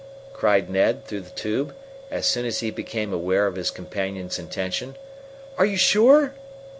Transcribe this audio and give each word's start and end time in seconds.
cried 0.33 0.67
Ned, 0.67 1.05
through 1.05 1.19
the 1.19 1.29
tube, 1.29 1.75
as 2.09 2.25
soon 2.25 2.43
as 2.43 2.61
he 2.61 2.71
became 2.71 3.13
aware 3.13 3.45
of 3.45 3.55
his 3.55 3.69
companion's 3.69 4.39
intention. 4.39 4.97
"Are 5.59 5.65
you 5.67 5.77
sure?" 5.77 6.33